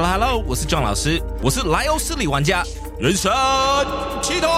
[0.00, 2.62] Hello Hello，我是壮老师，我是莱欧斯里玩家，
[3.00, 3.32] 人生
[4.22, 4.48] 启动，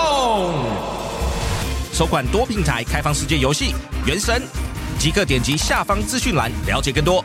[1.95, 3.73] 首款多平台开放世界游戏
[4.07, 4.43] 《原神》，
[4.99, 7.25] 即刻点击下方资讯栏了解更多。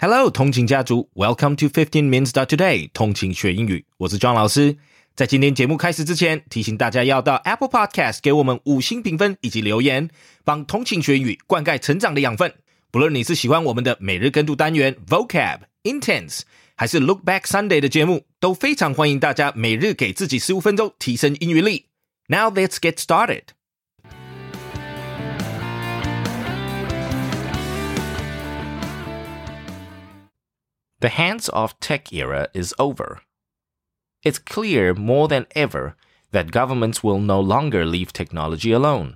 [0.00, 4.76] Hello，通勤家族，Welcome to Fifteen Minutes Today，通勤学英语，我是庄老师。
[5.16, 10.08] 在今天节目开始之前，提醒大家要到 Apple Podcast 给我们五星评分以及留言，
[10.44, 12.54] 帮通勤学英语灌溉成长的养分。
[12.91, 16.41] 不论你是喜欢我们的每日跟读单元 Vocab Intense，
[16.75, 21.87] 还是 Look Back Sunday 的节目，都非常欢迎大家每日给自己十五分钟提升英语力。
[22.27, 23.43] Now let's get started.
[30.99, 33.21] The hands-off tech era is over.
[34.23, 35.95] It's clear more than ever
[36.31, 39.15] that governments will no longer leave technology alone.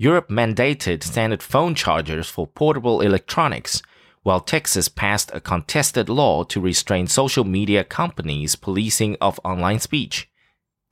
[0.00, 3.82] Europe mandated standard phone chargers for portable electronics,
[4.22, 10.30] while Texas passed a contested law to restrain social media companies' policing of online speech.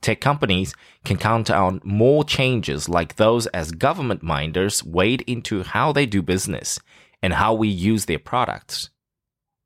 [0.01, 5.93] Tech companies can count on more changes like those as government minders wade into how
[5.93, 6.77] they do business
[7.23, 8.89] and how we use their products.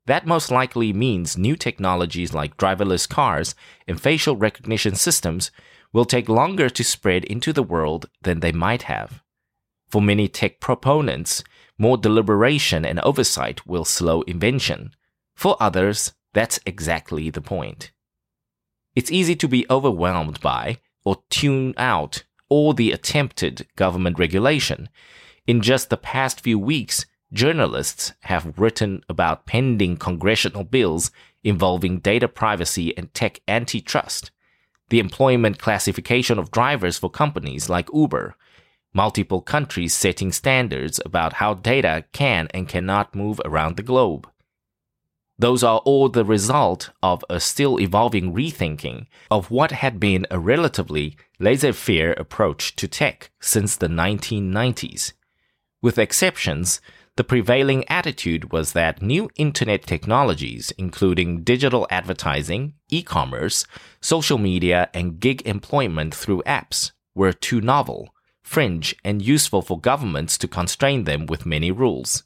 [0.06, 3.56] That most likely means new technologies like driverless cars
[3.88, 5.50] and facial recognition systems
[5.92, 9.20] will take longer to spread into the world than they might have.
[9.92, 11.44] For many tech proponents,
[11.76, 14.92] more deliberation and oversight will slow invention.
[15.36, 17.92] For others, that's exactly the point.
[18.96, 24.88] It's easy to be overwhelmed by or tune out all the attempted government regulation.
[25.46, 31.10] In just the past few weeks, journalists have written about pending congressional bills
[31.44, 34.30] involving data privacy and tech antitrust,
[34.88, 38.36] the employment classification of drivers for companies like Uber,
[38.92, 44.28] multiple countries setting standards about how data can and cannot move around the globe.
[45.38, 50.38] Those are all the result of a still evolving rethinking of what had been a
[50.38, 55.14] relatively laissez faire approach to tech since the 1990s.
[55.80, 56.80] With exceptions,
[57.16, 63.66] the prevailing attitude was that new internet technologies, including digital advertising, e commerce,
[64.00, 68.14] social media, and gig employment through apps, were too novel
[68.52, 72.24] fringe, and useful for governments to constrain them with many rules.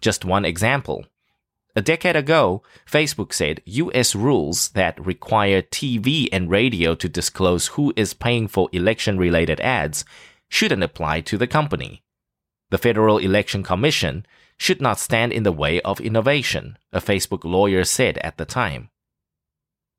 [0.00, 1.06] Just one example.
[1.76, 7.92] A decade ago, Facebook said US rules that require TV and radio to disclose who
[7.94, 10.04] is paying for election related ads
[10.48, 12.02] shouldn't apply to the company.
[12.70, 14.26] The Federal Election Commission
[14.56, 18.90] should not stand in the way of innovation, a Facebook lawyer said at the time.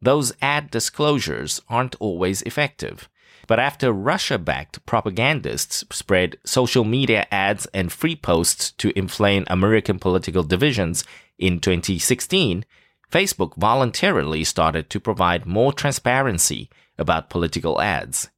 [0.01, 3.07] Those ad disclosures aren't always effective
[3.47, 10.00] but after Russia backed propagandists spread social media ads and free posts to inflame American
[10.00, 11.03] political divisions
[11.38, 12.66] in 2016,
[13.12, 18.29] Facebook voluntarily started to provide more transparency about political ads.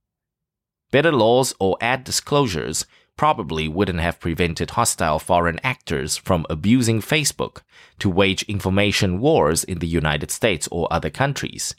[0.91, 2.85] Better laws or ad disclosures
[3.17, 7.61] probably wouldn't have prevented hostile foreign actors from abusing Facebook
[7.99, 11.75] to wage information wars in the United States or other countries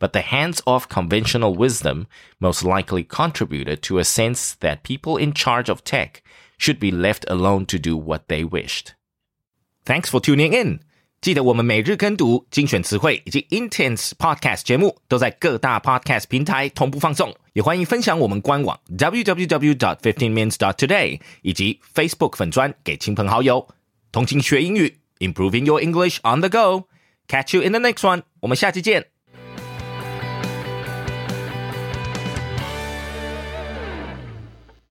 [0.00, 5.32] but the hands off conventional wisdom most likely contributed to a sense that people in
[5.32, 6.24] charge of tech
[6.58, 8.94] should be left alone to do what they wished.
[9.84, 10.80] Thanks for tuning in.
[11.20, 23.68] 记得我们每日跟读、精选词汇以及 Intense Podcast 节目都在各大 Podcast 平台同步放送，也欢迎分享我们官网 www.fifteenminutes.today 以及 Facebook 粉砖给亲朋好友。
[24.10, 26.86] 通勤学英语，Improving Your English on the Go。
[27.28, 29.08] Catch you in the next one，我们下期见。